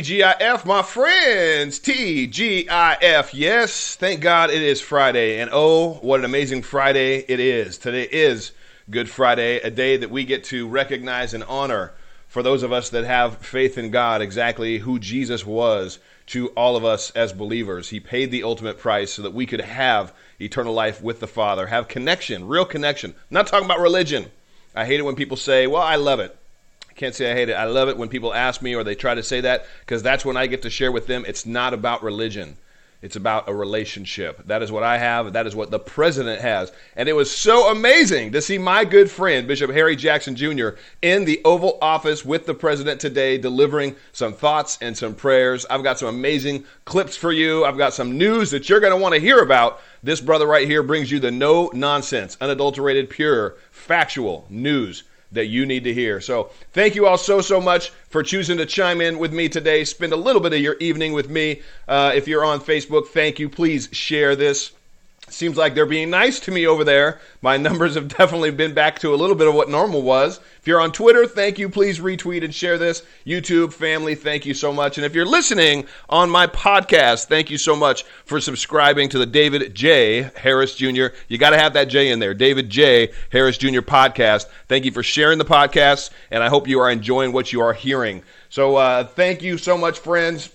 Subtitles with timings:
[0.00, 1.78] TGIF, my friends.
[1.78, 3.30] TGIF.
[3.34, 5.40] Yes, thank God it is Friday.
[5.40, 7.76] And oh, what an amazing Friday it is.
[7.76, 8.52] Today is
[8.88, 11.92] Good Friday, a day that we get to recognize and honor
[12.28, 16.76] for those of us that have faith in God exactly who Jesus was to all
[16.76, 17.90] of us as believers.
[17.90, 21.66] He paid the ultimate price so that we could have eternal life with the Father,
[21.66, 23.10] have connection, real connection.
[23.10, 24.30] I'm not talking about religion.
[24.74, 26.39] I hate it when people say, well, I love it.
[26.90, 27.54] I can't say I hate it.
[27.54, 30.24] I love it when people ask me or they try to say that because that's
[30.24, 31.24] when I get to share with them.
[31.26, 32.56] It's not about religion.
[33.00, 34.46] It's about a relationship.
[34.46, 35.32] That is what I have.
[35.32, 36.70] That is what the president has.
[36.96, 41.24] And it was so amazing to see my good friend, Bishop Harry Jackson Jr., in
[41.24, 45.64] the Oval Office with the president today, delivering some thoughts and some prayers.
[45.70, 47.64] I've got some amazing clips for you.
[47.64, 49.80] I've got some news that you're going to want to hear about.
[50.02, 55.66] This brother right here brings you the no nonsense, unadulterated, pure, factual news that you
[55.66, 56.20] need to hear.
[56.20, 59.84] So, thank you all so, so much for choosing to chime in with me today.
[59.84, 61.62] Spend a little bit of your evening with me.
[61.86, 63.48] Uh, if you're on Facebook, thank you.
[63.48, 64.72] Please share this.
[65.32, 67.20] Seems like they're being nice to me over there.
[67.40, 70.40] My numbers have definitely been back to a little bit of what normal was.
[70.60, 71.68] If you're on Twitter, thank you.
[71.68, 73.02] Please retweet and share this.
[73.24, 74.98] YouTube family, thank you so much.
[74.98, 79.26] And if you're listening on my podcast, thank you so much for subscribing to the
[79.26, 80.30] David J.
[80.36, 81.06] Harris Jr.
[81.28, 82.34] You got to have that J in there.
[82.34, 83.12] David J.
[83.30, 83.80] Harris Jr.
[83.80, 84.46] podcast.
[84.68, 87.72] Thank you for sharing the podcast, and I hope you are enjoying what you are
[87.72, 88.22] hearing.
[88.50, 90.50] So, uh, thank you so much, friends,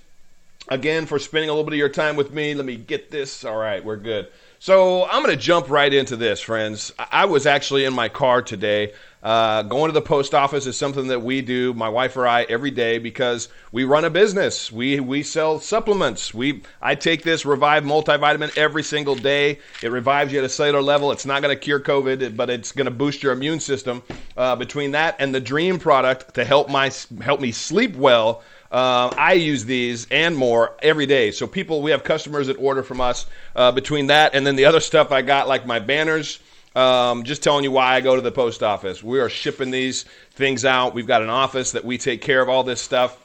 [0.68, 2.54] again, for spending a little bit of your time with me.
[2.54, 3.46] Let me get this.
[3.46, 4.28] All right, we're good.
[4.60, 6.94] So I'm going to jump right into this, friends.
[6.98, 8.94] I was actually in my car today.
[9.22, 12.44] Uh, going to the post office is something that we do, my wife or I,
[12.44, 14.72] every day because we run a business.
[14.72, 16.32] We we sell supplements.
[16.32, 19.58] We I take this Revive multivitamin every single day.
[19.82, 21.12] It revives you at a cellular level.
[21.12, 24.04] It's not going to cure COVID, but it's going to boost your immune system.
[24.38, 26.92] Uh, between that and the Dream product to help my
[27.22, 31.32] help me sleep well uh, I use these and more every day.
[31.32, 33.26] So people, we have customers that order from us.
[33.56, 36.40] Uh, between that and then the other stuff I got, like my banners.
[36.76, 39.02] Um, just telling you why I go to the post office.
[39.02, 40.94] We are shipping these things out.
[40.94, 43.18] We've got an office that we take care of all this stuff,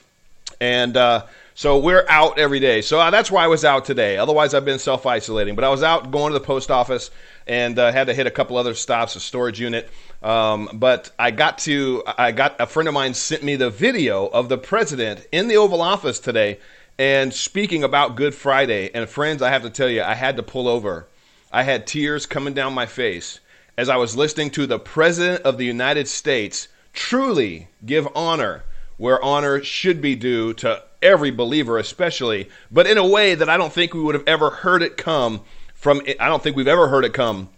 [0.60, 2.80] and uh, so we're out every day.
[2.80, 4.16] So uh, that's why I was out today.
[4.16, 5.54] Otherwise, I've been self isolating.
[5.54, 7.10] But I was out going to the post office
[7.46, 9.90] and uh, had to hit a couple other stops, a storage unit.
[10.22, 14.26] Um, but I got to, I got a friend of mine sent me the video
[14.26, 16.58] of the president in the Oval Office today
[16.98, 18.90] and speaking about Good Friday.
[18.94, 21.08] And friends, I have to tell you, I had to pull over.
[21.52, 23.40] I had tears coming down my face
[23.76, 28.64] as I was listening to the President of the United States truly give honor
[29.00, 33.56] where honor should be due to every believer, especially, but in a way that I
[33.56, 35.40] don't think we would have ever heard it come
[35.74, 36.02] from.
[36.20, 37.48] I don't think we've ever heard it come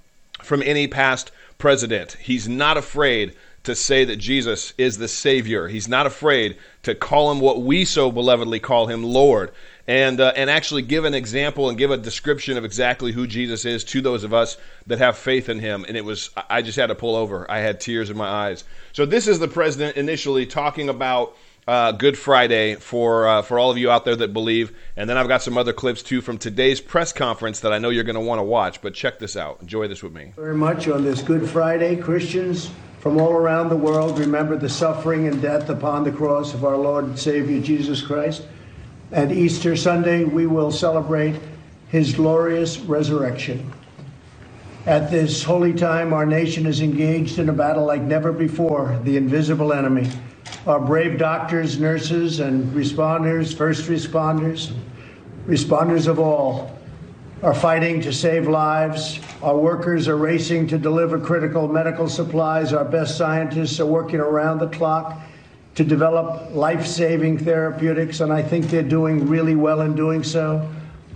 [0.40, 2.12] from any past president.
[2.12, 5.66] He's not afraid to say that Jesus is the Savior.
[5.66, 9.50] He's not afraid to call him what we so belovedly call him Lord.
[9.88, 13.64] And, uh, and actually give an example and give a description of exactly who Jesus
[13.64, 14.56] is to those of us
[14.86, 15.84] that have faith in him.
[15.88, 17.50] And it was, I just had to pull over.
[17.50, 18.62] I had tears in my eyes.
[18.92, 23.70] So, this is the president initially talking about uh, Good Friday for uh, for all
[23.70, 24.76] of you out there that believe.
[24.96, 27.90] And then I've got some other clips too from today's press conference that I know
[27.90, 28.82] you're going to want to watch.
[28.82, 29.60] But check this out.
[29.60, 30.32] Enjoy this with me.
[30.36, 32.70] Very much on this Good Friday, Christians
[33.02, 36.76] from all around the world remember the suffering and death upon the cross of our
[36.76, 38.46] Lord and Savior Jesus Christ.
[39.12, 41.38] And Easter Sunday, we will celebrate
[41.88, 43.72] His glorious resurrection.
[44.86, 49.16] At this holy time, our nation is engaged in a battle like never before the
[49.16, 50.10] invisible enemy
[50.66, 54.72] our brave doctors, nurses, and responders, first responders,
[55.46, 56.78] responders of all,
[57.42, 59.18] are fighting to save lives.
[59.42, 62.72] Our workers are racing to deliver critical medical supplies.
[62.72, 65.20] Our best scientists are working around the clock
[65.74, 70.68] to develop life saving therapeutics, and I think they're doing really well in doing so.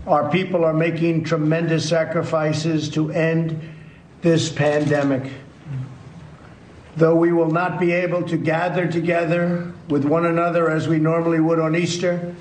[0.07, 3.61] Our people are making tremendous sacrifices to end
[4.23, 5.31] this pandemic.
[6.97, 11.41] Though we will not be able to gather together with one another as we normally
[11.41, 12.35] would on Easter,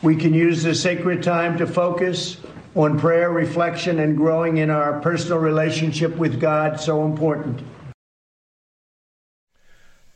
[0.00, 2.38] we can use this sacred time to focus
[2.74, 7.60] on prayer, reflection, and growing in our personal relationship with God, so important.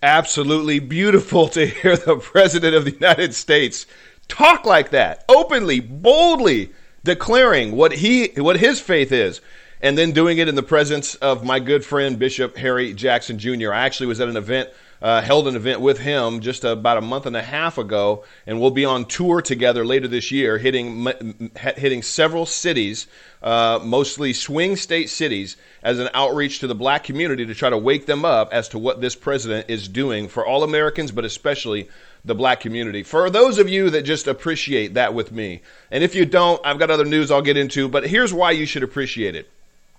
[0.03, 3.87] Absolutely beautiful to hear the President of the United States
[4.27, 6.73] talk like that, openly, boldly
[7.05, 9.41] declaring what he what his faith is
[9.81, 13.73] and then doing it in the presence of my good friend Bishop Harry Jackson Jr.
[13.73, 14.71] I actually was at an event
[15.03, 18.61] uh, held an event with him just about a month and a half ago, and
[18.61, 23.09] we'll be on tour together later this year, hitting hitting several cities,
[23.43, 27.77] uh, mostly swing state cities, as an outreach to the black community to try to
[27.77, 31.89] wake them up as to what this president is doing for all Americans, but especially
[32.25, 33.03] the black community.
[33.03, 36.79] For those of you that just appreciate that with me, and if you don't, I've
[36.79, 39.51] got other news I'll get into, but here's why you should appreciate it.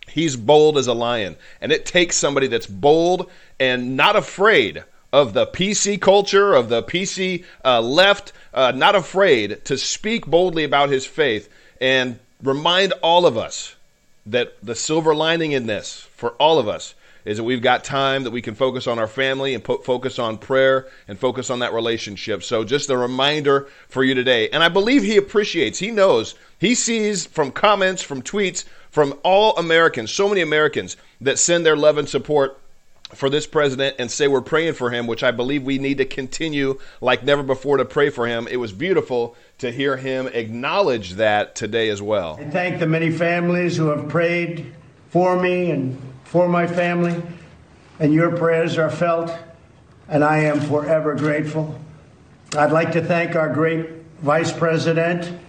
[0.08, 3.30] He's bold as a lion, and it takes somebody that's bold
[3.60, 9.64] and not afraid of the PC culture, of the PC uh, left, uh, not afraid
[9.66, 11.50] to speak boldly about his faith
[11.80, 13.76] and remind all of us
[14.26, 16.96] that the silver lining in this for all of us
[17.26, 20.18] is that we've got time that we can focus on our family and po- focus
[20.18, 22.44] on prayer and focus on that relationship.
[22.44, 24.50] So, just a reminder for you today.
[24.50, 29.56] And I believe he appreciates, he knows, he sees from comments, from tweets, from all
[29.58, 32.60] Americans, so many Americans that send their love and support
[33.16, 36.06] for this president and say we're praying for him, which I believe we need to
[36.06, 38.48] continue like never before to pray for him.
[38.50, 42.38] It was beautiful to hear him acknowledge that today as well.
[42.40, 44.74] I thank the many families who have prayed
[45.10, 47.22] for me and for my family,
[48.00, 49.32] and your prayers are felt,
[50.08, 51.80] and I am forever grateful.
[52.58, 53.90] I'd like to thank our great
[54.22, 55.40] vice president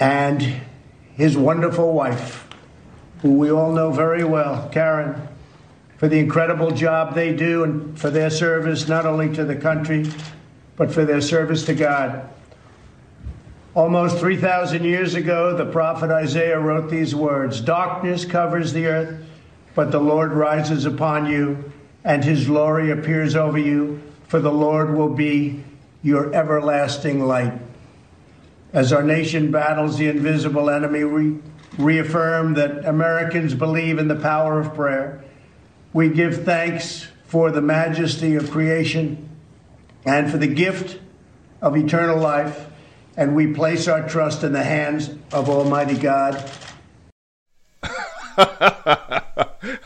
[0.00, 0.60] and
[1.14, 2.48] his wonderful wife,
[3.22, 5.27] who we all know very well, Karen
[5.98, 10.06] for the incredible job they do and for their service not only to the country,
[10.76, 12.28] but for their service to God.
[13.74, 19.24] Almost 3,000 years ago, the prophet Isaiah wrote these words Darkness covers the earth,
[19.74, 21.72] but the Lord rises upon you,
[22.04, 25.64] and his glory appears over you, for the Lord will be
[26.02, 27.52] your everlasting light.
[28.72, 31.38] As our nation battles the invisible enemy, we
[31.76, 35.24] reaffirm that Americans believe in the power of prayer
[35.92, 39.28] we give thanks for the majesty of creation
[40.04, 40.98] and for the gift
[41.60, 42.66] of eternal life,
[43.16, 46.50] and we place our trust in the hands of Almighty God.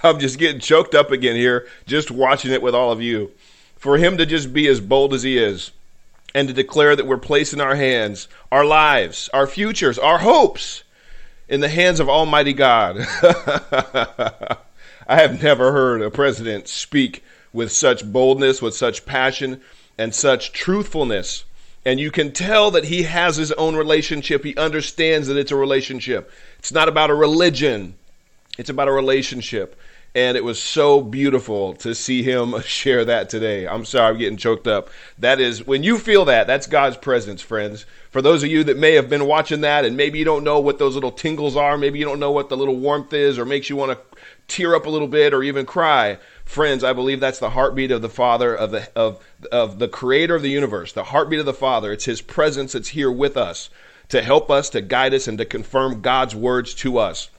[0.02, 3.32] I'm just getting choked up again here, just watching it with all of you.
[3.76, 5.72] For him to just be as bold as he is
[6.34, 10.84] and to declare that we're placing our hands, our lives, our futures, our hopes
[11.48, 13.06] in the hands of Almighty God.
[15.12, 17.22] I have never heard a president speak
[17.52, 19.60] with such boldness, with such passion,
[19.98, 21.44] and such truthfulness.
[21.84, 24.42] And you can tell that he has his own relationship.
[24.42, 26.32] He understands that it's a relationship.
[26.58, 27.96] It's not about a religion,
[28.56, 29.78] it's about a relationship.
[30.14, 33.66] And it was so beautiful to see him share that today.
[33.66, 34.90] I'm sorry, I'm getting choked up.
[35.18, 37.86] That is, when you feel that, that's God's presence, friends.
[38.10, 40.60] For those of you that may have been watching that and maybe you don't know
[40.60, 43.46] what those little tingles are, maybe you don't know what the little warmth is, or
[43.46, 44.18] makes you want to
[44.48, 46.18] tear up a little bit or even cry.
[46.44, 50.34] Friends, I believe that's the heartbeat of the Father, of the, of, of the creator
[50.34, 51.90] of the universe, the heartbeat of the Father.
[51.90, 53.70] It's his presence that's here with us
[54.10, 57.30] to help us, to guide us, and to confirm God's words to us.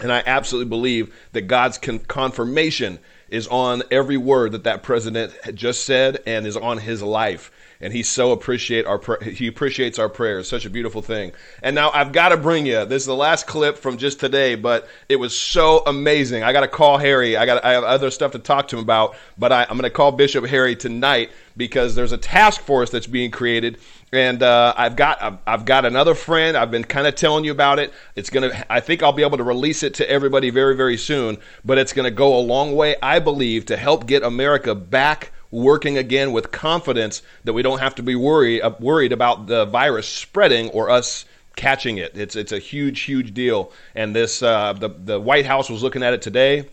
[0.00, 2.98] And I absolutely believe that God's con- confirmation
[3.28, 7.50] is on every word that that president just said and is on his life
[7.80, 10.48] and he so appreciate our he appreciates our prayers.
[10.48, 11.32] Such a beautiful thing.
[11.62, 12.84] And now I've got to bring you.
[12.84, 16.42] This is the last clip from just today, but it was so amazing.
[16.42, 17.36] I got to call Harry.
[17.36, 19.82] I got I have other stuff to talk to him about, but I, I'm going
[19.82, 23.78] to call Bishop Harry tonight because there's a task force that's being created
[24.12, 26.56] and uh, I've got I've got another friend.
[26.56, 27.92] I've been kind of telling you about it.
[28.16, 28.64] It's gonna.
[28.70, 31.38] I think I'll be able to release it to everybody very very soon.
[31.64, 35.96] But it's gonna go a long way, I believe, to help get America back working
[35.96, 40.08] again with confidence that we don't have to be worried uh, worried about the virus
[40.08, 41.24] spreading or us
[41.56, 42.16] catching it.
[42.16, 43.72] It's it's a huge huge deal.
[43.94, 46.68] And this uh, the the White House was looking at it today.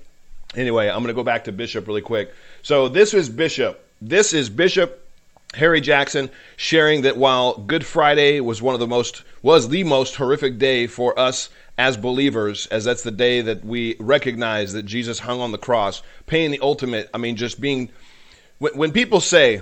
[0.56, 2.34] Anyway, I'm to go back to Bishop really quick.
[2.62, 3.82] So this is Bishop.
[4.02, 5.05] This is Bishop
[5.54, 10.16] Harry Jackson sharing that while Good Friday was one of the most was the most
[10.16, 15.20] horrific day for us as believers, as that's the day that we recognize that Jesus
[15.20, 17.10] hung on the cross, paying the ultimate.
[17.14, 17.90] I mean, just being
[18.60, 19.62] when, when people say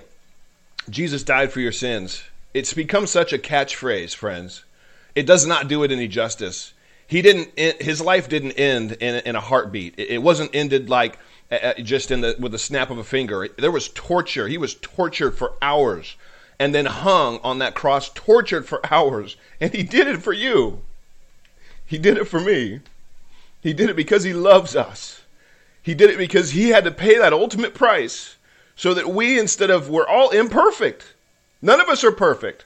[0.89, 2.23] Jesus died for your sins,
[2.53, 4.63] it's become such a catchphrase, friends.
[5.15, 6.73] It does not do it any justice.
[7.07, 7.57] He didn't.
[7.81, 9.95] His life didn't end in, in a heartbeat.
[9.97, 11.19] It wasn't ended like
[11.81, 13.47] just in the with the snap of a finger.
[13.57, 14.47] There was torture.
[14.47, 16.15] He was tortured for hours,
[16.59, 19.35] and then hung on that cross, tortured for hours.
[19.59, 20.81] And he did it for you.
[21.85, 22.79] He did it for me.
[23.61, 25.21] He did it because he loves us.
[25.81, 28.35] He did it because he had to pay that ultimate price
[28.75, 31.13] so that we, instead of, we're all imperfect.
[31.61, 32.65] None of us are perfect.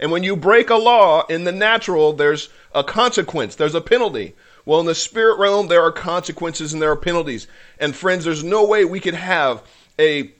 [0.00, 4.34] And when you break a law in the natural, there's a consequence, there's a penalty.
[4.68, 7.46] Well, in the spirit realm, there are consequences and there are penalties.
[7.80, 9.62] And friends, there's no way we could have
[9.98, 10.30] a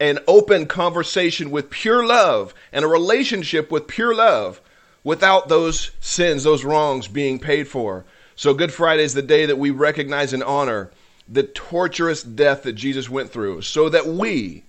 [0.00, 4.62] an open conversation with pure love and a relationship with pure love
[5.04, 8.06] without those sins, those wrongs being paid for.
[8.36, 10.90] So, Good Friday is the day that we recognize and honor
[11.28, 14.62] the torturous death that Jesus went through so that we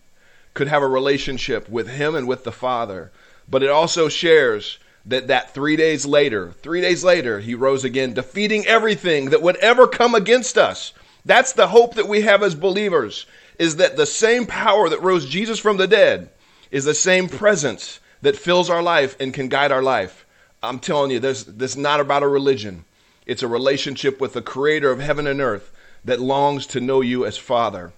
[0.53, 3.13] could have a relationship with Him and with the Father.
[3.47, 8.13] But it also shares that that three days later, three days later, He rose again,
[8.13, 10.93] defeating everything that would ever come against us.
[11.25, 13.25] That's the hope that we have as believers
[13.57, 16.29] is that the same power that rose Jesus from the dead
[16.71, 20.25] is the same presence that fills our life and can guide our life.
[20.63, 22.85] I'm telling you, this, this is not about a religion.
[23.25, 25.71] It's a relationship with the creator of heaven and earth
[26.05, 27.91] that longs to know you as Father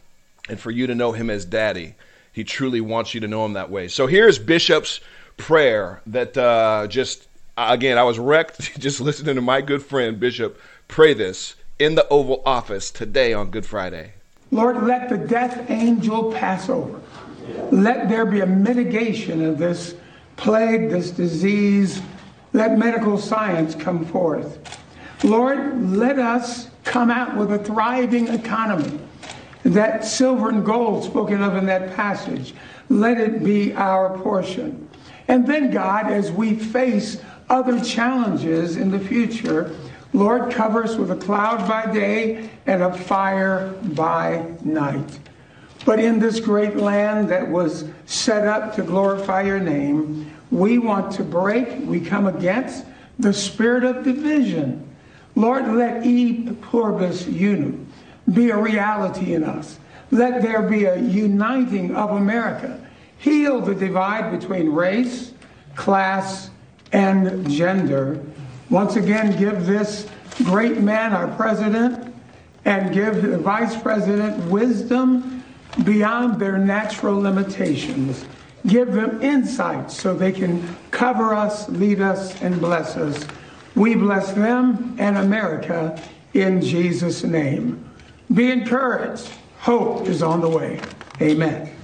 [0.50, 1.96] and for you to know him as Daddy.
[2.34, 3.88] He truly wants you to know him that way.
[3.88, 5.00] So here's Bishop's
[5.42, 10.60] prayer that uh, just, again, I was wrecked just listening to my good friend Bishop
[10.88, 14.14] pray this in the Oval Office today on Good Friday.
[14.52, 17.02] Lord, let the death angel pass over.
[17.72, 19.96] Let there be a mitigation of this
[20.36, 22.02] plague, this disease.
[22.54, 24.60] Let medical science come forth.
[25.24, 29.00] Lord, let us come out with a thriving economy.
[29.64, 32.54] That silver and gold spoken of in that passage,
[32.90, 34.90] let it be our portion.
[35.28, 39.76] And then, God, as we face other challenges in the future,
[40.14, 45.20] Lord, cover us with a cloud by day and a fire by night.
[45.86, 51.14] But in this great land that was set up to glorify your name, we want
[51.14, 52.86] to break, we come against
[53.18, 54.88] the spirit of division.
[55.36, 57.88] Lord, let e pluribus unum
[58.32, 59.80] be a reality in us.
[60.12, 62.80] Let there be a uniting of America.
[63.22, 65.34] Heal the divide between race,
[65.76, 66.50] class,
[66.92, 68.22] and gender
[68.72, 70.08] once again give this
[70.46, 72.16] great man, our president,
[72.66, 75.44] and give the vice president wisdom
[75.84, 78.26] beyond their natural limitations.
[78.66, 83.28] Give them insight so they can cover us, lead us, and bless us.
[83.76, 86.02] We bless them and America
[86.34, 87.88] in Jesus' name.
[88.34, 89.30] Be encouraged.
[89.60, 90.80] Hope is on the way.
[91.22, 91.81] Amen.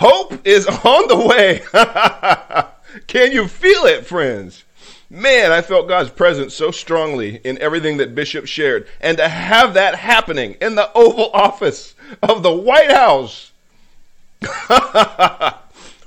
[0.00, 1.60] Hope is on the way.
[3.06, 4.64] Can you feel it, friends?
[5.10, 8.88] Man, I felt God's presence so strongly in everything that Bishop shared.
[9.02, 13.52] And to have that happening in the Oval Office of the White House.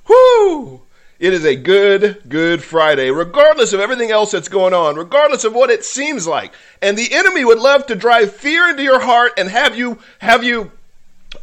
[0.07, 0.81] Whoo!
[1.19, 5.53] It is a good, good Friday, regardless of everything else that's going on, regardless of
[5.53, 6.51] what it seems like.
[6.81, 10.43] And the enemy would love to drive fear into your heart and have you have
[10.43, 10.71] you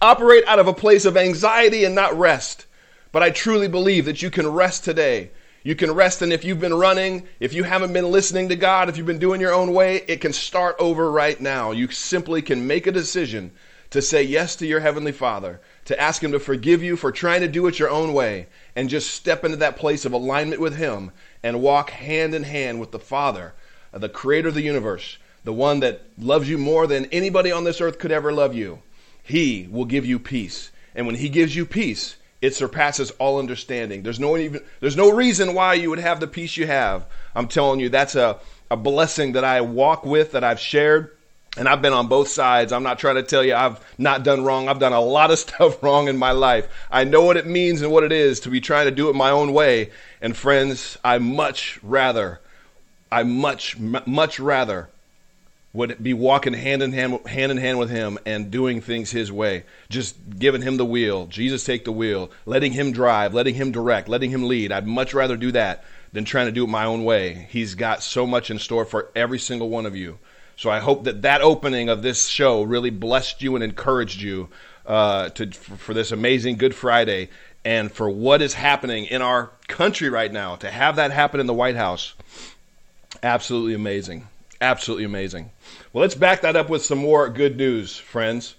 [0.01, 2.67] operate out of a place of anxiety and not rest.
[3.13, 5.31] But I truly believe that you can rest today
[5.63, 8.89] you can rest, and if you've been running, if you haven't been listening to God,
[8.89, 11.73] if you've been doing your own way, it can start over right now.
[11.73, 13.53] You simply can make a decision
[13.91, 17.43] to say yes to your Heavenly Father, to ask Him to forgive you for trying
[17.43, 20.77] to do it your own way, and just step into that place of alignment with
[20.77, 21.11] Him
[21.43, 23.53] and walk hand in hand with the Father,
[23.93, 27.83] the Creator of the universe, the one that loves you more than anybody on this
[27.83, 28.81] earth could ever love you.
[29.31, 30.71] He will give you peace.
[30.95, 34.03] And when He gives you peace, it surpasses all understanding.
[34.03, 37.07] There's no even there's no reason why you would have the peace you have.
[37.35, 38.39] I'm telling you, that's a,
[38.71, 41.17] a blessing that I walk with, that I've shared.
[41.57, 42.73] And I've been on both sides.
[42.73, 44.69] I'm not trying to tell you I've not done wrong.
[44.69, 46.69] I've done a lot of stuff wrong in my life.
[46.91, 49.15] I know what it means and what it is to be trying to do it
[49.15, 49.91] my own way.
[50.21, 52.41] And friends, I much rather,
[53.11, 54.91] I much, much rather
[55.73, 59.31] would be walking hand in hand, hand in hand with him and doing things his
[59.31, 61.27] way, just giving him the wheel.
[61.27, 64.73] Jesus take the wheel, letting him drive, letting him direct, letting him lead.
[64.73, 67.47] I'd much rather do that than trying to do it my own way.
[67.51, 70.19] He's got so much in store for every single one of you.
[70.57, 74.49] So I hope that that opening of this show really blessed you and encouraged you
[74.87, 77.31] uh, to for this amazing Good Friday
[77.65, 80.57] and for what is happening in our country right now.
[80.57, 82.15] To have that happen in the White House,
[83.23, 84.27] absolutely amazing.
[84.61, 85.51] Absolutely amazing.
[85.93, 88.57] Well, let's back that up with some more good news, friends.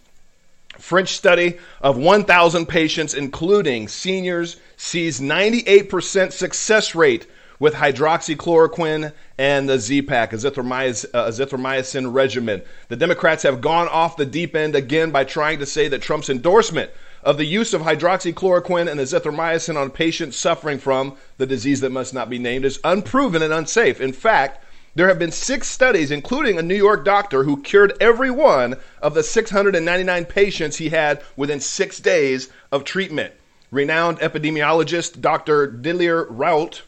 [0.79, 7.27] French study of 1,000 patients, including seniors, sees 98% success rate
[7.60, 12.63] with hydroxychloroquine and the azithromycin, uh, azithromycin regimen.
[12.88, 16.31] The Democrats have gone off the deep end again by trying to say that Trump's
[16.31, 16.89] endorsement
[17.24, 22.15] of the use of hydroxychloroquine and azithromycin on patients suffering from the disease that must
[22.15, 24.01] not be named is unproven and unsafe.
[24.01, 28.31] In fact, there have been six studies, including a New York doctor who cured every
[28.31, 33.33] one of the 699 patients he had within six days of treatment.
[33.71, 35.67] Renowned epidemiologist Dr.
[35.67, 36.81] Didier Raoult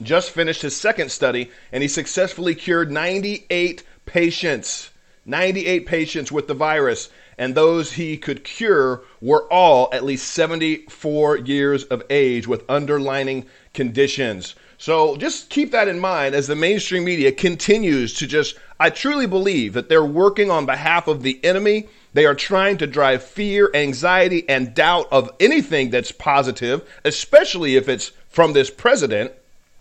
[0.00, 4.90] just finished his second study and he successfully cured 98 patients.
[5.26, 11.38] 98 patients with the virus and those he could cure were all at least 74
[11.38, 13.44] years of age with underlining
[13.74, 14.54] conditions.
[14.82, 19.28] So just keep that in mind as the mainstream media continues to just, I truly
[19.28, 21.86] believe that they're working on behalf of the enemy.
[22.14, 27.88] They are trying to drive fear, anxiety, and doubt of anything that's positive, especially if
[27.88, 29.30] it's from this president.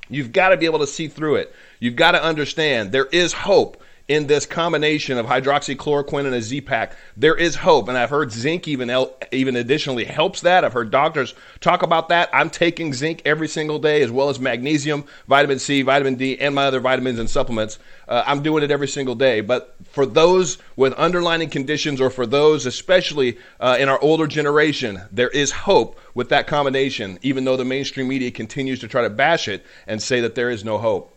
[0.08, 1.56] You've got to be able to see through it.
[1.80, 6.96] You've got to understand there is hope in this combination of hydroxychloroquine and a Z-Pak.
[7.16, 8.92] There is hope, and I've heard zinc even
[9.32, 10.66] even additionally helps that.
[10.66, 12.30] I've heard doctors talk about that.
[12.34, 16.54] I'm taking zinc every single day, as well as magnesium, vitamin C, vitamin D, and
[16.56, 17.80] my other vitamins and supplements.
[18.08, 19.42] Uh, I'm doing it every single day.
[19.42, 25.02] But for those with underlying conditions, or for those especially uh, in our older generation,
[25.12, 27.20] there is hope with that combination.
[27.22, 30.50] Even though the mainstream media continues to try to bash it and say that there
[30.50, 31.11] is no hope.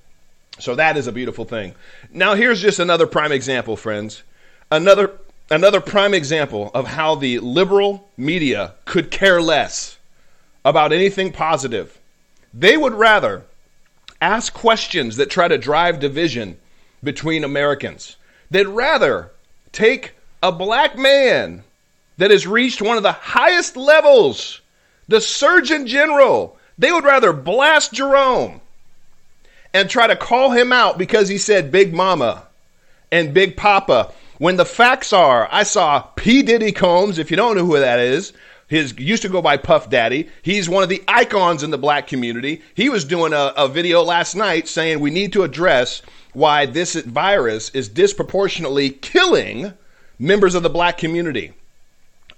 [0.58, 1.75] So that is a beautiful thing.
[2.12, 4.23] Now here's just another prime example, friends.
[4.70, 5.18] Another
[5.50, 9.99] another prime example of how the liberal media could care less
[10.64, 11.99] about anything positive.
[12.52, 13.42] They would rather
[14.20, 16.56] ask questions that try to drive division
[17.02, 18.16] between Americans.
[18.50, 19.32] They'd rather
[19.73, 21.64] take a black man
[22.16, 24.61] that has reached one of the highest levels,
[25.08, 26.56] the Surgeon General.
[26.78, 28.61] They would rather blast Jerome
[29.74, 32.46] and try to call him out because he said Big Mama
[33.10, 34.12] and Big Papa.
[34.38, 36.42] When the facts are, I saw P.
[36.42, 38.32] Diddy Combs, if you don't know who that is,
[38.68, 40.28] his used to go by Puff Daddy.
[40.42, 42.62] He's one of the icons in the black community.
[42.74, 46.02] He was doing a, a video last night saying we need to address
[46.32, 49.74] why this virus is disproportionately killing
[50.18, 51.52] members of the black community.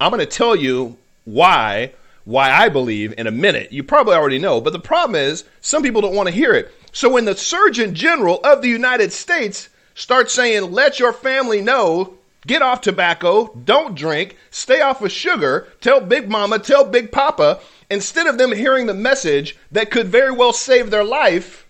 [0.00, 1.92] I'm going to tell you why
[2.26, 3.72] why I believe in a minute.
[3.72, 6.74] You probably already know, but the problem is some people don't want to hear it.
[6.92, 12.14] So when the Surgeon General of the United States starts saying, let your family know,
[12.44, 17.60] get off tobacco, don't drink, stay off of sugar, tell Big Mama, tell Big Papa,
[17.90, 21.64] instead of them hearing the message that could very well save their life,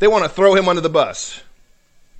[0.00, 1.42] they want to throw him under the bus.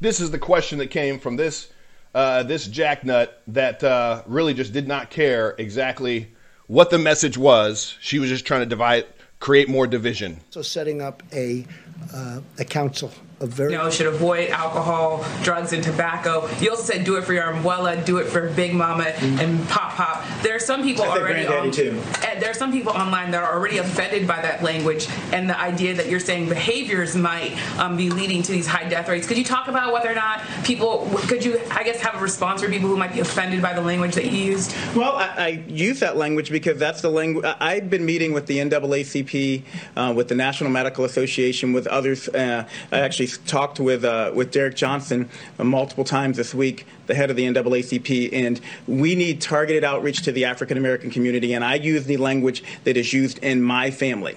[0.01, 1.69] This is the question that came from this
[2.15, 6.31] uh, this jacknut that uh, really just did not care exactly
[6.67, 7.97] what the message was.
[8.01, 9.07] She was just trying to divide,
[9.41, 10.41] create more division.
[10.51, 11.67] So setting up a
[12.13, 16.49] uh, a council a very you know should avoid alcohol, drugs, and tobacco.
[16.59, 19.39] You also said do it for your abuela, do it for Big Mama mm-hmm.
[19.39, 20.25] and Pop Pop.
[20.43, 22.01] There are some people already on, too.
[22.27, 25.59] And there are some people online that are already offended by that language and the
[25.59, 29.27] idea that you're saying behaviors might um, be leading to these high death rates.
[29.27, 32.63] Could you talk about whether or not people could you I guess have a response
[32.63, 34.75] for people who might be offended by the language that you used?
[34.95, 38.59] Well, I, I use that language because that's the language I've been meeting with the
[38.59, 39.63] NAACP,
[39.95, 42.29] uh, with the National Medical Association, with others.
[42.29, 47.15] Uh, I actually talked with uh, with Derrick Johnson uh, multiple times this week, the
[47.15, 51.53] head of the NAACP, and we need targeted outreach to the African American community.
[51.55, 54.37] And I use the language that is used in my family.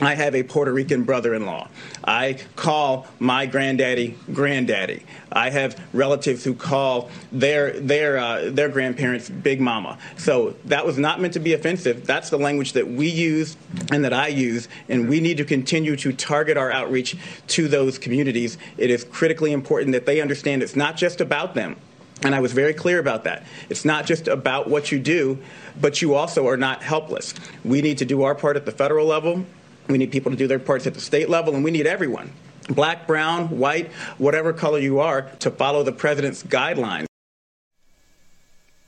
[0.00, 1.68] I have a Puerto Rican brother in law.
[2.04, 5.04] I call my granddaddy granddaddy.
[5.30, 9.98] I have relatives who call their, their, uh, their grandparents Big Mama.
[10.16, 12.06] So that was not meant to be offensive.
[12.06, 13.56] That's the language that we use
[13.90, 17.16] and that I use, and we need to continue to target our outreach
[17.48, 18.58] to those communities.
[18.78, 21.76] It is critically important that they understand it's not just about them.
[22.24, 23.44] And I was very clear about that.
[23.68, 25.38] It's not just about what you do,
[25.80, 27.34] but you also are not helpless.
[27.64, 29.44] We need to do our part at the federal level
[29.88, 32.32] we need people to do their parts at the state level, and we need everyone
[32.68, 37.06] black, brown, white, whatever color you are to follow the president's guidelines.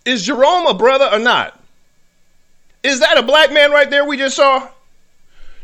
[0.04, 1.60] Is Jerome a brother or not?
[2.82, 4.68] Is that a black man right there we just saw?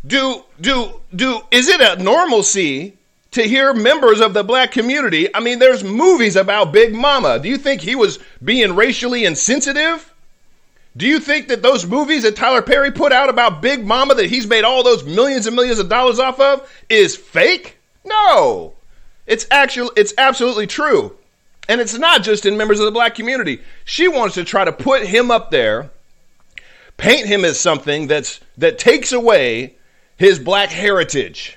[0.06, 2.96] Do do do is it a normalcy
[3.32, 5.34] to hear members of the black community?
[5.34, 7.38] I mean, there's movies about Big Mama.
[7.38, 10.09] Do you think he was being racially insensitive?
[10.96, 14.30] Do you think that those movies that Tyler Perry put out about Big Mama that
[14.30, 17.78] he's made all those millions and millions of dollars off of is fake?
[18.04, 18.74] No.
[19.26, 21.16] It's actually it's absolutely true.
[21.68, 23.60] And it's not just in members of the black community.
[23.84, 25.90] She wants to try to put him up there,
[26.96, 29.76] paint him as something that's that takes away
[30.16, 31.56] his black heritage.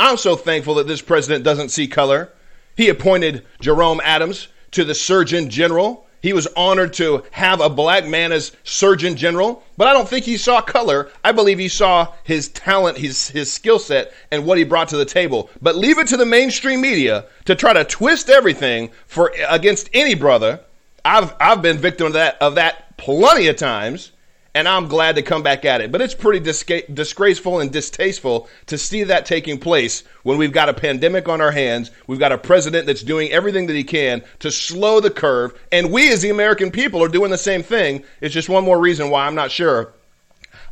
[0.00, 2.32] I'm so thankful that this president doesn't see color.
[2.76, 8.06] He appointed Jerome Adams to the Surgeon General he was honored to have a black
[8.06, 11.10] man as Surgeon General, but I don't think he saw color.
[11.22, 14.96] I believe he saw his talent, his, his skill set, and what he brought to
[14.96, 15.50] the table.
[15.60, 20.14] But leave it to the mainstream media to try to twist everything for against any
[20.14, 20.60] brother.
[21.04, 24.12] I've I've been victim of that of that plenty of times,
[24.54, 25.90] and I'm glad to come back at it.
[25.90, 30.74] But it's pretty disgraceful and distasteful to see that taking place when we've got a
[30.74, 31.90] pandemic on our hands.
[32.06, 35.92] We've got a president that's doing everything that he can to slow the curve, and
[35.92, 38.04] we as the American people are doing the same thing.
[38.20, 39.92] It's just one more reason why I'm not sure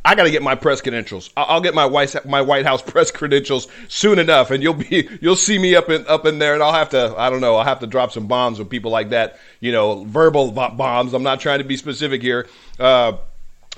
[0.05, 1.29] I got to get my press credentials.
[1.37, 5.35] I'll get my White my White House press credentials soon enough, and you'll be you'll
[5.35, 7.63] see me up in up in there, and I'll have to I don't know I'll
[7.63, 9.39] have to drop some bombs with people like that.
[9.59, 11.13] You know, verbal bombs.
[11.13, 12.47] I'm not trying to be specific here.
[12.79, 13.13] Uh,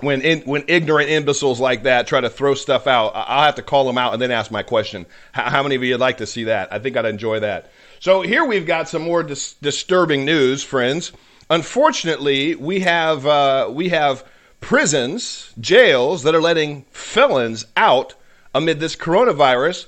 [0.01, 3.61] when in, when ignorant imbeciles like that try to throw stuff out, I'll have to
[3.61, 5.05] call them out and then ask my question.
[5.31, 6.71] How, how many of you would like to see that?
[6.73, 7.71] I think I'd enjoy that.
[7.99, 11.11] So here we've got some more dis- disturbing news, friends.
[11.49, 14.25] Unfortunately, we have uh, we have
[14.59, 18.15] prisons, jails that are letting felons out
[18.53, 19.85] amid this coronavirus.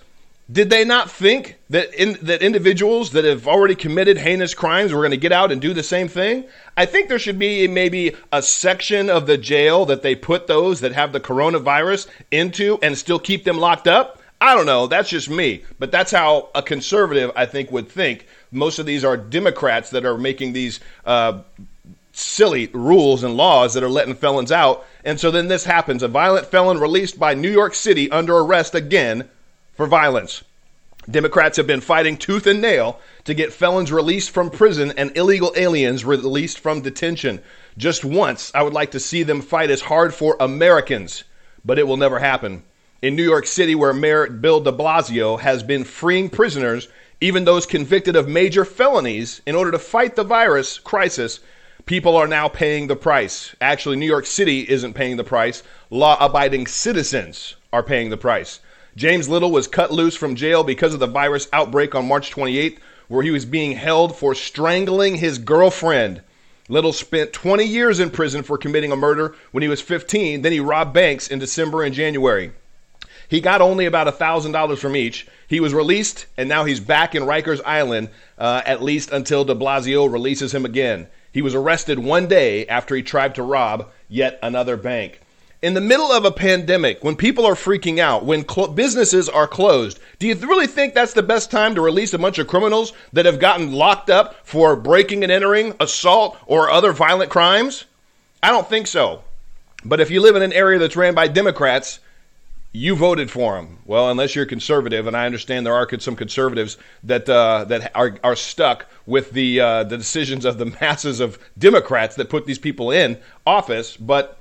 [0.49, 5.01] Did they not think that in, that individuals that have already committed heinous crimes were
[5.01, 6.45] going to get out and do the same thing?
[6.77, 10.79] I think there should be maybe a section of the jail that they put those
[10.79, 14.21] that have the coronavirus into and still keep them locked up.
[14.39, 14.88] I don't know.
[14.88, 15.63] That's just me.
[15.79, 18.25] But that's how a conservative, I think, would think.
[18.49, 21.41] Most of these are Democrats that are making these uh,
[22.13, 24.86] silly rules and laws that are letting felons out.
[25.03, 28.75] And so then this happens a violent felon released by New York City under arrest
[28.75, 29.27] again
[29.77, 30.43] for violence.
[31.09, 35.53] Democrats have been fighting tooth and nail to get felons released from prison and illegal
[35.55, 37.41] aliens released from detention.
[37.77, 41.23] Just once, I would like to see them fight as hard for Americans,
[41.63, 42.63] but it will never happen.
[43.01, 46.89] In New York City, where Mayor Bill de Blasio has been freeing prisoners,
[47.21, 51.39] even those convicted of major felonies, in order to fight the virus crisis,
[51.87, 53.55] People are now paying the price.
[53.61, 55.63] Actually, New York City isn't paying the price.
[55.89, 58.59] Law abiding citizens are paying the price.
[58.97, 62.79] James Little was cut loose from jail because of the virus outbreak on March 28th,
[63.07, 66.19] where he was being held for strangling his girlfriend.
[66.67, 70.41] Little spent 20 years in prison for committing a murder when he was 15.
[70.41, 72.51] Then he robbed banks in December and January.
[73.29, 75.27] He got only about $1,000 from each.
[75.47, 79.53] He was released, and now he's back in Rikers Island, uh, at least until de
[79.53, 81.05] Blasio releases him again.
[81.31, 85.21] He was arrested one day after he tried to rob yet another bank.
[85.60, 89.48] In the middle of a pandemic, when people are freaking out, when cl- businesses are
[89.48, 92.93] closed, do you really think that's the best time to release a bunch of criminals
[93.13, 97.86] that have gotten locked up for breaking and entering, assault, or other violent crimes?
[98.43, 99.24] I don't think so.
[99.84, 102.02] But if you live in an area that's ran by Democrats,
[102.72, 103.80] you voted for them.
[103.86, 108.20] Well, unless you're conservative, and I understand there are some conservatives that uh, that are
[108.24, 112.60] are stuck with the uh, the decisions of the masses of Democrats that put these
[112.60, 113.98] people in office.
[113.98, 114.38] But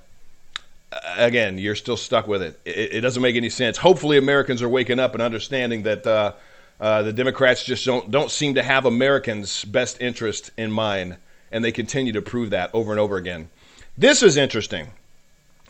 [1.16, 2.60] again, you're still stuck with it.
[2.64, 2.94] it.
[2.94, 3.00] it.
[3.00, 3.78] doesn't make any sense.
[3.78, 6.32] Hopefully, Americans are waking up and understanding that uh,
[6.80, 11.16] uh, the Democrats just don't don't seem to have Americans' best interest in mind,
[11.50, 13.48] and they continue to prove that over and over again.
[13.96, 14.88] This is interesting.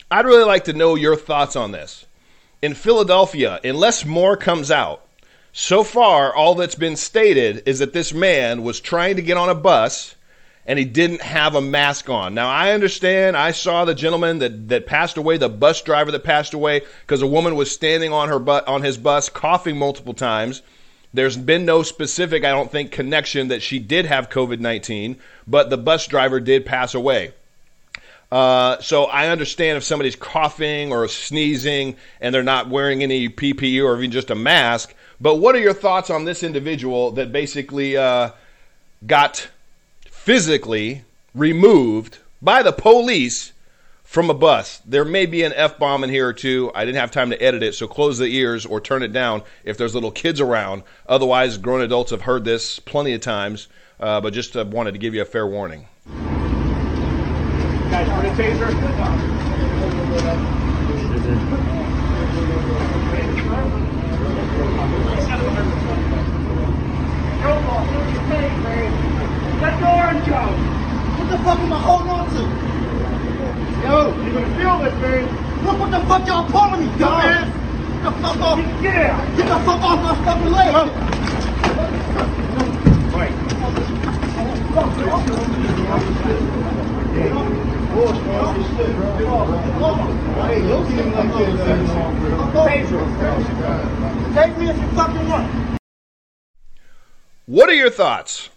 [0.09, 2.05] I'd really like to know your thoughts on this
[2.61, 5.05] in Philadelphia, unless more comes out,
[5.51, 9.49] so far all that's been stated is that this man was trying to get on
[9.49, 10.15] a bus
[10.67, 12.33] and he didn't have a mask on.
[12.33, 13.37] Now I understand.
[13.37, 17.21] I saw the gentleman that, that passed away, the bus driver that passed away, because
[17.21, 20.61] a woman was standing on her butt on his bus, coughing multiple times.
[21.13, 25.69] There's been no specific, I don't think, connection that she did have COVID 19, but
[25.69, 27.33] the bus driver did pass away.
[28.29, 33.81] Uh, so I understand if somebody's coughing or sneezing and they're not wearing any PPE
[33.81, 34.93] or even just a mask.
[35.21, 38.31] But what are your thoughts on this individual that basically uh,
[39.05, 39.47] got
[40.27, 43.53] physically removed by the police
[44.03, 44.81] from a bus?
[44.85, 46.69] There may be an F bomb in here or two.
[46.75, 49.41] I didn't have time to edit it, so close the ears or turn it down
[49.63, 50.83] if there's little kids around.
[51.07, 53.69] Otherwise, grown adults have heard this plenty of times,
[54.01, 55.87] uh, but just uh, wanted to give you a fair warning.
[57.89, 58.97] Guys, for the taser.
[69.61, 70.53] Let the orange out.
[71.17, 72.41] What the fuck am I holding on to?
[73.81, 75.65] Yo, you're gonna feel this, man.
[75.65, 77.49] Look what the fuck y'all pulling me, dumbass.
[77.97, 78.59] Get the fuck off.
[78.81, 80.73] Get Get the fuck off my fucking leg.
[83.13, 83.33] Right.
[94.35, 95.47] Take me if you fucking want.
[97.47, 98.49] What are your thoughts?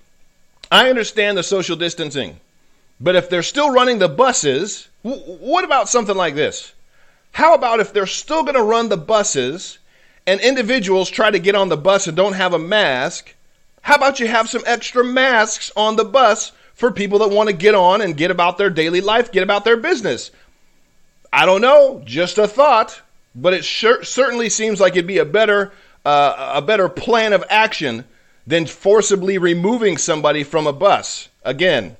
[0.70, 2.38] I understand the social distancing,
[3.00, 6.72] but if they're still running the buses, w- what about something like this?
[7.32, 9.78] How about if they're still going to run the buses
[10.26, 13.34] and individuals try to get on the bus and don't have a mask?
[13.82, 17.54] How about you have some extra masks on the bus for people that want to
[17.54, 20.30] get on and get about their daily life, get about their business.
[21.30, 23.02] I don't know, just a thought,
[23.34, 25.72] but it sure, certainly seems like it'd be a better
[26.06, 28.06] uh, a better plan of action
[28.46, 31.28] than forcibly removing somebody from a bus.
[31.44, 31.96] Again,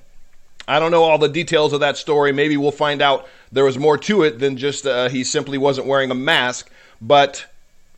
[0.67, 2.33] I don't know all the details of that story.
[2.33, 5.87] Maybe we'll find out there was more to it than just uh, he simply wasn't
[5.87, 6.71] wearing a mask.
[7.01, 7.47] But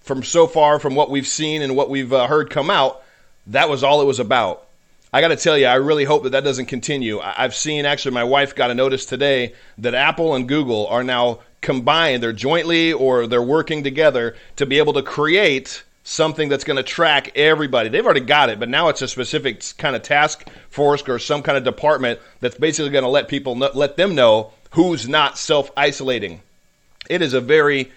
[0.01, 3.03] from so far, from what we've seen and what we've uh, heard come out,
[3.47, 4.67] that was all it was about.
[5.13, 7.21] I got to tell you, I really hope that that doesn't continue.
[7.21, 11.41] I've seen actually, my wife got a notice today that Apple and Google are now
[11.61, 16.77] combined, they're jointly or they're working together to be able to create something that's going
[16.77, 17.88] to track everybody.
[17.88, 21.43] They've already got it, but now it's a specific kind of task force or some
[21.43, 25.38] kind of department that's basically going to let people know, let them know who's not
[25.38, 26.41] self isolating.
[27.09, 27.93] It is a very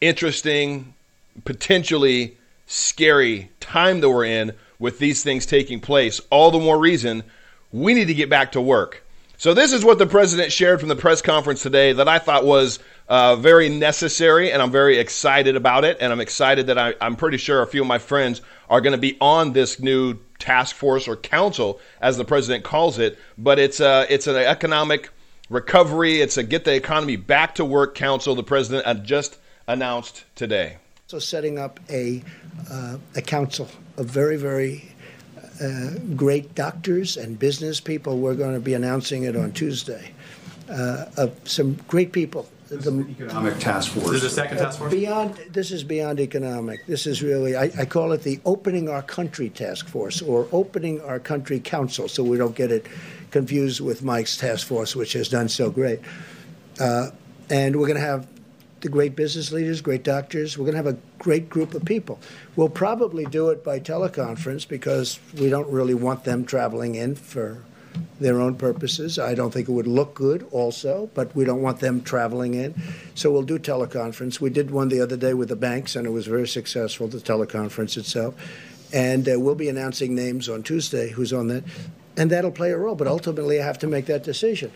[0.00, 0.94] interesting,
[1.44, 2.36] potentially
[2.66, 7.22] scary time that we're in with these things taking place, all the more reason
[7.72, 9.02] we need to get back to work.
[9.36, 12.46] So, this is what the president shared from the press conference today that I thought
[12.46, 15.98] was uh, very necessary, and I'm very excited about it.
[16.00, 18.40] And I'm excited that I, I'm pretty sure a few of my friends
[18.70, 22.98] are going to be on this new task force or council, as the president calls
[22.98, 23.18] it.
[23.36, 25.10] But it's, a, uh, it's an economic
[25.50, 30.78] recovery, it's a get the economy back to work council the president just announced today.
[31.06, 32.22] So, setting up a,
[32.70, 34.90] uh, a council of very, very
[35.62, 38.18] uh, great doctors and business people.
[38.18, 40.12] We're going to be announcing it on Tuesday.
[40.68, 42.48] Uh, of some great people.
[42.76, 44.10] This the economic task force.
[44.10, 44.92] This is a second task force.
[44.92, 46.86] Beyond this is beyond economic.
[46.86, 51.00] This is really I, I, call it the opening our country task force or opening
[51.02, 52.86] our country council, so we don't get it
[53.30, 56.00] confused with Mike's task force, which has done so great.
[56.80, 57.10] Uh,
[57.50, 58.26] and we're going to have
[58.80, 60.58] the great business leaders, great doctors.
[60.58, 62.18] We're going to have a great group of people.
[62.54, 67.62] We'll probably do it by teleconference because we don't really want them traveling in for
[68.20, 69.18] their own purposes.
[69.18, 72.74] I don't think it would look good also, but we don't want them traveling in.
[73.14, 74.40] So we'll do teleconference.
[74.40, 77.18] We did one the other day with the banks, and it was very successful, the
[77.18, 78.34] teleconference itself.
[78.92, 81.64] And uh, we'll be announcing names on Tuesday who's on that.
[82.16, 84.70] And that'll play a role, but ultimately I have to make that decision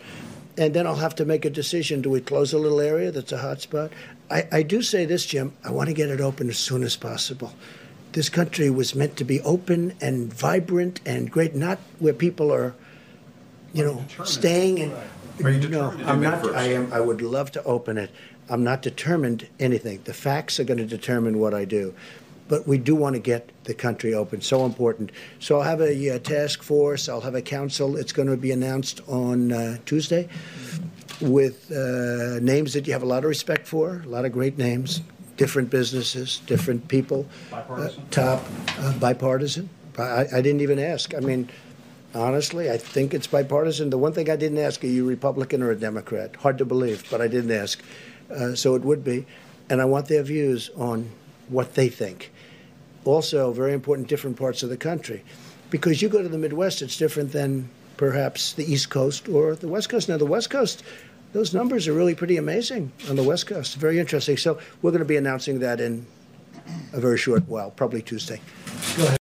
[0.59, 2.01] and then I'll have to make a decision.
[2.01, 3.91] Do we close a little area that's a hot spot?
[4.29, 5.53] I, I do say this, Jim.
[5.63, 7.53] I want to get it open as soon as possible.
[8.11, 12.75] This country was meant to be open and vibrant and great, not where people are,
[13.73, 14.93] you know, staying and.
[15.41, 16.53] Are you no, I'm not.
[16.53, 16.91] I am.
[16.91, 18.11] I would love to open it.
[18.49, 20.01] I'm not determined anything.
[20.03, 21.93] The facts are going to determine what I do
[22.49, 24.41] but we do want to get the country open.
[24.41, 25.11] So important.
[25.39, 27.07] So I'll have a uh, task force.
[27.07, 27.95] I'll have a council.
[27.95, 30.27] It's going to be announced on uh, Tuesday
[31.21, 34.57] with uh, names that you have a lot of respect for, a lot of great
[34.57, 35.01] names,
[35.37, 38.09] different businesses, different people, bipartisan.
[38.09, 38.43] top
[38.79, 39.69] uh, bipartisan.
[39.97, 41.15] I, I didn't even ask.
[41.15, 41.49] I mean.
[42.15, 43.89] Honestly, I think it's bipartisan.
[43.89, 46.35] The one thing I didn't ask, are you Republican or a Democrat?
[46.37, 47.81] Hard to believe, but I didn't ask.
[48.31, 49.25] Uh, so it would be.
[49.69, 51.11] And I want their views on
[51.49, 52.31] what they think
[53.05, 55.23] also very important different parts of the country.
[55.69, 59.67] Because you go to the Midwest, it's different than perhaps the East Coast or the
[59.67, 60.09] West Coast.
[60.09, 60.83] Now, the West Coast,
[61.33, 63.75] those numbers are really pretty amazing on the West Coast.
[63.75, 64.37] Very interesting.
[64.37, 66.05] So we're going to be announcing that in
[66.93, 68.41] a very short while, probably Tuesday.
[68.97, 69.18] Go ahead.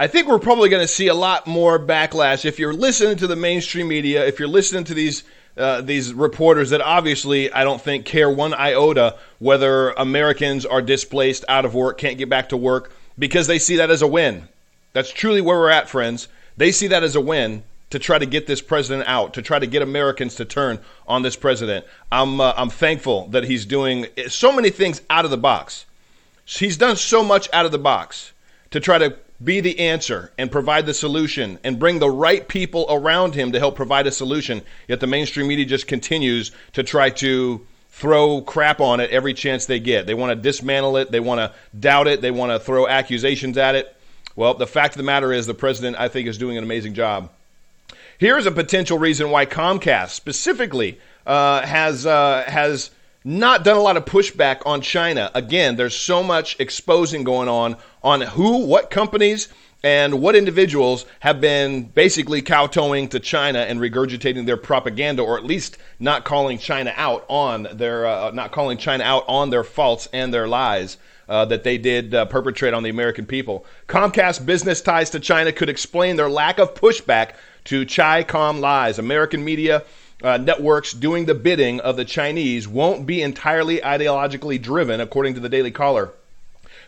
[0.00, 3.26] I think we're probably going to see a lot more backlash if you're listening to
[3.26, 5.24] the mainstream media, if you're listening to these
[5.56, 11.44] uh, these reporters that obviously I don't think care one iota whether Americans are displaced,
[11.48, 14.46] out of work, can't get back to work, because they see that as a win.
[14.92, 16.28] That's truly where we're at, friends.
[16.56, 19.58] They see that as a win to try to get this president out, to try
[19.58, 21.84] to get Americans to turn on this president.
[22.12, 25.86] I'm uh, I'm thankful that he's doing so many things out of the box.
[26.44, 28.32] He's done so much out of the box
[28.70, 32.86] to try to be the answer and provide the solution and bring the right people
[32.90, 34.62] around him to help provide a solution.
[34.88, 39.66] Yet the mainstream media just continues to try to throw crap on it every chance
[39.66, 40.06] they get.
[40.06, 43.56] They want to dismantle it, they want to doubt it, they want to throw accusations
[43.58, 43.94] at it.
[44.36, 46.94] Well, the fact of the matter is, the president, I think, is doing an amazing
[46.94, 47.30] job.
[48.18, 52.90] Here's a potential reason why Comcast specifically uh, has uh, has
[53.28, 55.30] not done a lot of pushback on China.
[55.34, 59.48] Again, there's so much exposing going on on who, what companies,
[59.84, 65.44] and what individuals have been basically kowtowing to China and regurgitating their propaganda, or at
[65.44, 70.08] least not calling China out on their uh, not calling China out on their faults
[70.12, 70.96] and their lies.
[71.28, 73.66] Uh, that they did uh, perpetrate on the American people.
[73.86, 77.32] Comcast business ties to China could explain their lack of pushback
[77.64, 78.98] to Chi-Com lies.
[78.98, 79.84] American media
[80.22, 85.40] uh, networks doing the bidding of the Chinese won't be entirely ideologically driven, according to
[85.40, 86.12] the Daily Caller.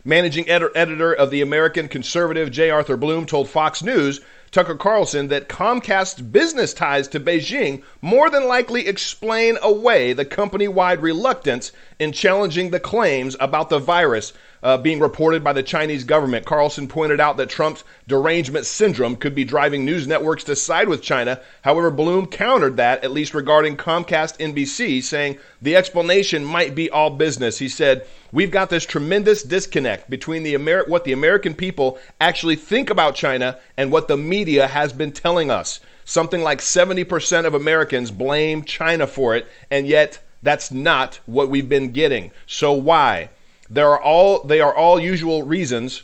[0.05, 2.71] Managing ed- editor of the American conservative J.
[2.71, 8.49] Arthur Bloom told Fox News Tucker Carlson that Comcast's business ties to Beijing more than
[8.49, 14.77] likely explain away the company wide reluctance in challenging the claims about the virus uh,
[14.79, 16.46] being reported by the Chinese government.
[16.46, 21.03] Carlson pointed out that Trump's derangement syndrome could be driving news networks to side with
[21.03, 21.40] China.
[21.62, 27.11] However, Bloom countered that, at least regarding Comcast NBC, saying the explanation might be all
[27.11, 27.59] business.
[27.59, 32.90] He said, We've got this tremendous disconnect between the what the American people actually think
[32.90, 35.81] about China and what the media has been telling us.
[36.05, 41.68] Something like 70% of Americans blame China for it, and yet that's not what we've
[41.68, 42.31] been getting.
[42.46, 43.31] So why?
[43.70, 46.02] There are all they are all usual reasons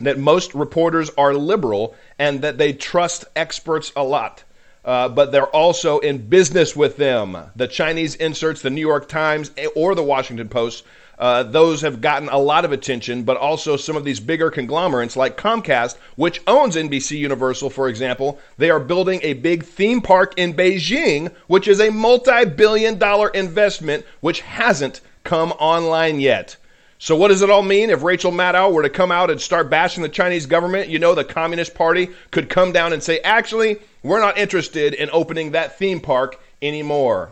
[0.00, 4.44] that most reporters are liberal and that they trust experts a lot.
[4.84, 7.36] Uh, but they're also in business with them.
[7.56, 10.84] The Chinese inserts, the New York Times or the Washington Post,
[11.18, 15.16] uh, those have gotten a lot of attention, but also some of these bigger conglomerates
[15.16, 20.34] like Comcast, which owns NBC Universal, for example, they are building a big theme park
[20.36, 26.56] in Beijing, which is a multi billion dollar investment, which hasn't come online yet.
[26.98, 27.90] So, what does it all mean?
[27.90, 31.14] If Rachel Maddow were to come out and start bashing the Chinese government, you know,
[31.14, 35.78] the Communist Party could come down and say, actually, we're not interested in opening that
[35.78, 37.30] theme park anymore.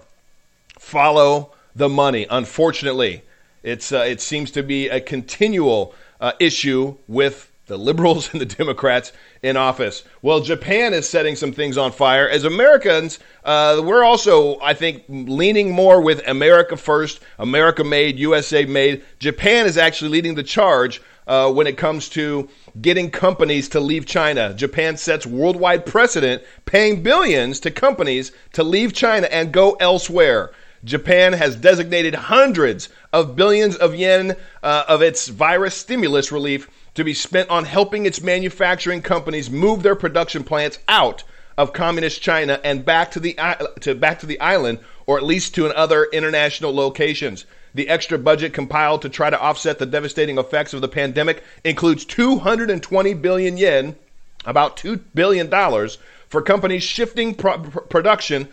[0.79, 2.27] Follow the money.
[2.29, 3.23] Unfortunately,
[3.63, 8.47] it's, uh, it seems to be a continual uh, issue with the liberals and the
[8.47, 10.05] Democrats in office.
[10.23, 12.29] Well, Japan is setting some things on fire.
[12.29, 18.65] As Americans, uh, we're also, I think, leaning more with America first, America made, USA
[18.65, 19.05] made.
[19.19, 22.49] Japan is actually leading the charge uh, when it comes to
[22.81, 24.53] getting companies to leave China.
[24.55, 30.53] Japan sets worldwide precedent, paying billions to companies to leave China and go elsewhere.
[30.85, 37.05] Japan has designated hundreds of billions of yen uh, of its virus stimulus relief to
[37.05, 41.25] be spent on helping its manufacturing companies move their production plants out
[41.57, 43.37] of communist China and back to the
[43.81, 47.45] to back to the island or at least to other international locations.
[47.75, 52.05] The extra budget compiled to try to offset the devastating effects of the pandemic includes
[52.05, 53.97] 220 billion yen,
[54.45, 58.49] about 2 billion dollars for companies shifting pro- production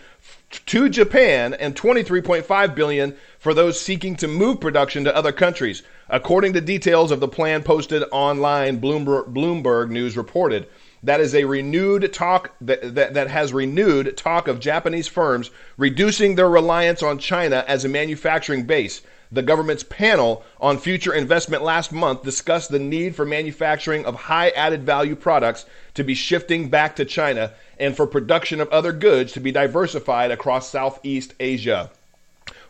[0.52, 5.84] to Japan and 23.5 billion for those seeking to move production to other countries.
[6.10, 10.68] According to details of the plan posted online, Bloomberg, Bloomberg News reported
[11.04, 16.36] that is a renewed talk that, that, that has renewed talk of Japanese firms reducing
[16.36, 19.02] their reliance on China as a manufacturing base.
[19.34, 24.50] The government's panel on future investment last month discussed the need for manufacturing of high
[24.50, 29.32] added value products to be shifting back to China and for production of other goods
[29.34, 31.90] to be diversified across Southeast Asia.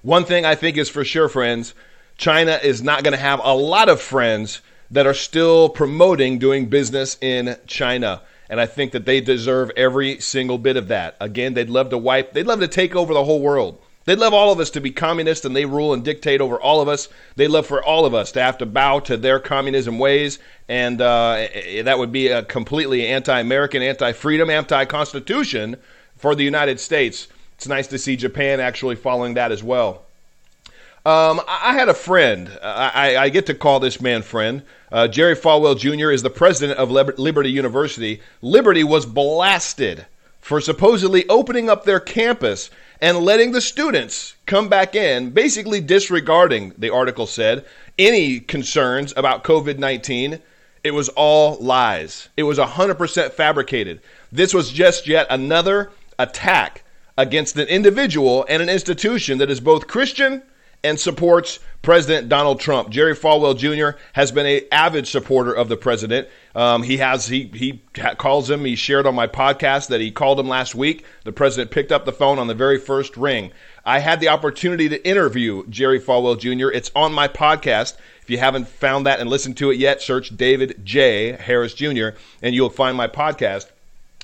[0.04, 1.74] One thing I think is for sure, friends
[2.18, 6.68] China is not going to have a lot of friends that are still promoting doing
[6.68, 8.22] business in China.
[8.50, 11.16] And I think that they deserve every single bit of that.
[11.20, 13.82] Again, they'd love to wipe, they'd love to take over the whole world.
[14.06, 16.82] They'd love all of us to be communists and they rule and dictate over all
[16.82, 17.08] of us.
[17.36, 20.40] They'd love for all of us to have to bow to their communism ways.
[20.68, 21.48] And uh,
[21.84, 25.78] that would be a completely anti American, anti freedom, anti constitution
[26.18, 27.28] for the United States.
[27.56, 30.04] It's nice to see Japan actually following that as well.
[31.04, 32.50] Um, I had a friend.
[32.62, 34.62] I, I, get to call this man friend.
[34.92, 36.12] Uh, Jerry Falwell Jr.
[36.12, 38.22] is the president of Liberty University.
[38.44, 40.06] Liberty was blasted
[40.42, 42.70] for supposedly opening up their campus
[43.02, 47.66] and letting the students come back in, basically disregarding, the article said,
[47.98, 50.40] any concerns about COVID 19.
[50.84, 52.30] It was all lies.
[52.38, 54.02] It was 100% fabricated.
[54.32, 56.84] This was just yet another attack
[57.18, 60.42] against an individual and an institution that is both Christian
[60.84, 62.90] and supports President Donald Trump.
[62.90, 64.00] Jerry Falwell Jr.
[64.14, 66.28] has been an avid supporter of the president.
[66.56, 67.82] Um, he has he he
[68.18, 68.66] calls him.
[68.66, 71.06] He shared on my podcast that he called him last week.
[71.24, 73.52] The president picked up the phone on the very first ring.
[73.86, 76.70] I had the opportunity to interview Jerry Falwell Jr.
[76.70, 77.96] It's on my podcast.
[78.22, 81.32] If you haven't found that and listened to it yet, search David J.
[81.32, 82.10] Harris Jr.
[82.42, 83.68] and you'll find my podcast.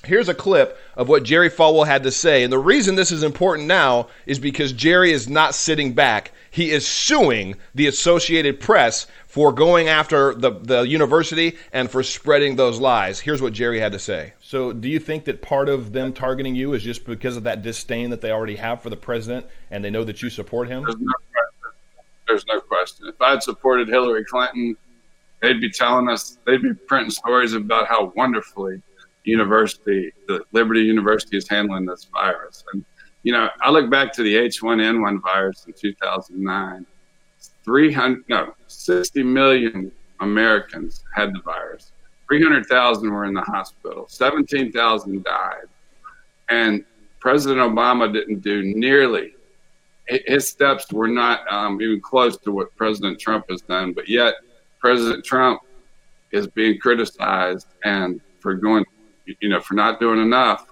[0.04, 2.44] Here's a clip of what Jerry Falwell had to say.
[2.44, 6.72] And the reason this is important now is because Jerry is not sitting back he
[6.72, 9.06] is suing the Associated Press
[9.38, 13.20] for going after the, the university and for spreading those lies.
[13.20, 14.34] Here's what Jerry had to say.
[14.40, 17.62] So, do you think that part of them targeting you is just because of that
[17.62, 20.82] disdain that they already have for the president and they know that you support him?
[20.86, 21.76] There's no question.
[22.28, 23.08] There's no question.
[23.10, 24.76] If I'd supported Hillary Clinton,
[25.44, 28.82] they'd be telling us, they'd be printing stories about how wonderfully
[29.24, 32.64] university, the Liberty University is handling this virus.
[32.74, 32.84] And
[33.22, 36.88] you know, I look back to the H1N1 virus in 2009.
[37.68, 39.92] 300, no, 60 million
[40.22, 41.92] Americans had the virus.
[42.30, 45.66] 300,000 were in the hospital, 17,000 died.
[46.50, 46.84] And
[47.20, 49.34] President Obama didn't do nearly,
[50.08, 53.92] his steps were not um, even close to what President Trump has done.
[53.92, 54.36] But yet,
[54.80, 55.62] President Trump
[56.32, 58.86] is being criticized and for going,
[59.42, 60.68] you know, for not doing enough.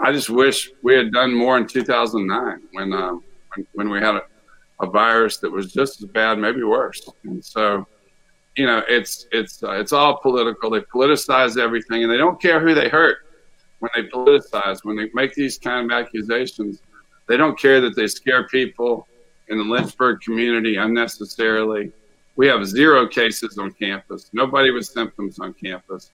[0.00, 3.22] I just wish we had done more in 2009 when um,
[3.54, 4.22] when, when we had a,
[4.82, 7.08] a virus that was just as bad, maybe worse.
[7.24, 7.86] And so,
[8.56, 10.70] you know, it's it's uh, it's all political.
[10.70, 13.18] They politicize everything, and they don't care who they hurt
[13.78, 14.84] when they politicize.
[14.84, 16.82] When they make these kind of accusations,
[17.28, 19.06] they don't care that they scare people
[19.48, 21.92] in the Lynchburg community unnecessarily.
[22.36, 24.30] We have zero cases on campus.
[24.32, 26.10] Nobody with symptoms on campus.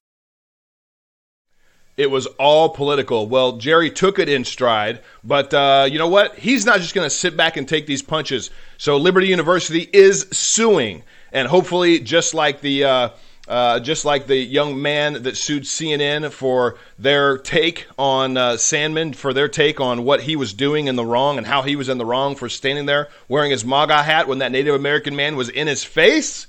[1.99, 3.27] It was all political.
[3.27, 6.39] Well, Jerry took it in stride, but uh, you know what?
[6.39, 8.51] He's not just going to sit back and take these punches.
[8.77, 13.09] So Liberty University is suing, and hopefully, just like the uh,
[13.49, 19.17] uh, just like the young man that sued CNN for their take on uh, Sandmann,
[19.17, 21.89] for their take on what he was doing in the wrong and how he was
[21.89, 25.35] in the wrong for standing there wearing his MAGA hat when that Native American man
[25.35, 26.47] was in his face.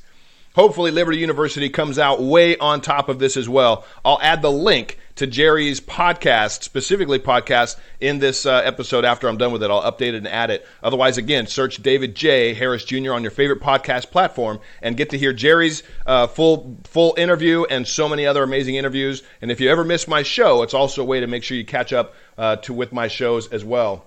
[0.56, 3.86] Hopefully, Liberty University comes out way on top of this as well.
[4.04, 9.36] I'll add the link to Jerry's podcast, specifically podcast, in this uh, episode after I'm
[9.36, 9.70] done with it.
[9.70, 10.66] I'll update it and add it.
[10.82, 12.54] Otherwise, again, search David J.
[12.54, 13.12] Harris Jr.
[13.12, 17.86] on your favorite podcast platform and get to hear Jerry's uh, full full interview and
[17.86, 19.22] so many other amazing interviews.
[19.42, 21.66] And if you ever miss my show, it's also a way to make sure you
[21.66, 24.06] catch up uh, to with my shows as well.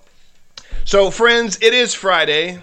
[0.83, 2.59] So, friends, it is Friday.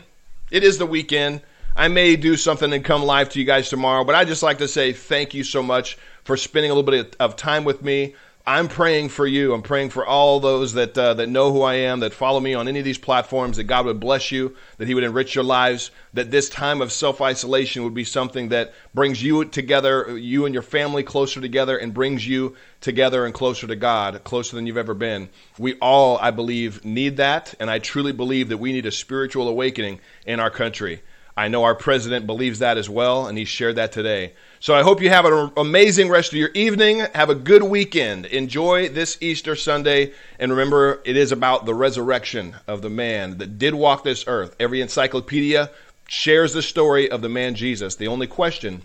[0.50, 1.42] It is the weekend.
[1.76, 4.58] I may do something and come live to you guys tomorrow, but I just like
[4.58, 8.16] to say thank you so much for spending a little bit of time with me.
[8.46, 9.52] I'm praying for you.
[9.52, 12.54] I'm praying for all those that uh, that know who I am, that follow me
[12.54, 13.58] on any of these platforms.
[13.58, 16.90] That God would bless you, that He would enrich your lives, that this time of
[16.90, 21.76] self isolation would be something that brings you together, you and your family closer together,
[21.76, 25.28] and brings you together and closer to God, closer than you've ever been.
[25.58, 29.48] We all, I believe, need that, and I truly believe that we need a spiritual
[29.48, 31.02] awakening in our country.
[31.40, 34.34] I know our president believes that as well, and he shared that today.
[34.58, 36.98] So I hope you have an amazing rest of your evening.
[37.14, 38.26] Have a good weekend.
[38.26, 40.12] Enjoy this Easter Sunday.
[40.38, 44.54] And remember, it is about the resurrection of the man that did walk this earth.
[44.60, 45.70] Every encyclopedia
[46.06, 47.94] shares the story of the man Jesus.
[47.94, 48.82] The only question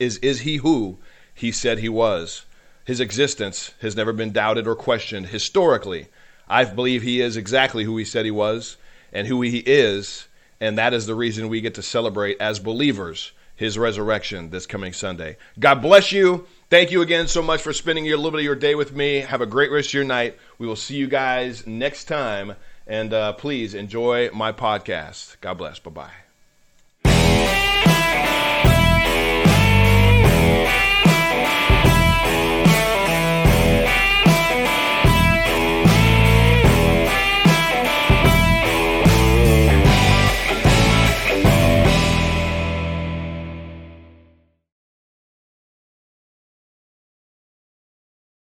[0.00, 0.98] is Is he who
[1.32, 2.44] he said he was?
[2.84, 6.08] His existence has never been doubted or questioned historically.
[6.48, 8.78] I believe he is exactly who he said he was
[9.12, 10.26] and who he is.
[10.64, 14.94] And that is the reason we get to celebrate as believers his resurrection this coming
[14.94, 15.36] Sunday.
[15.60, 16.46] God bless you.
[16.70, 19.16] Thank you again so much for spending your little bit of your day with me.
[19.16, 20.38] Have a great rest of your night.
[20.56, 22.54] We will see you guys next time.
[22.86, 25.38] And uh, please enjoy my podcast.
[25.42, 25.78] God bless.
[25.80, 26.23] Bye bye.